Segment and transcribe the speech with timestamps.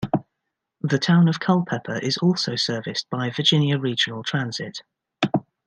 [0.81, 4.81] The town of Culpeper is also serviced by Virginia Regional Transit.